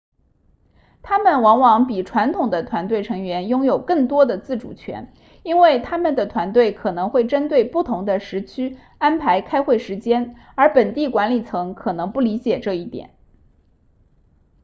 [1.03, 13.11] 他们往往比传统的团队成员拥有更多的自主权因为他们的团队可能会针对不同的时区安排开会时间而本地管理层可能不理解这一点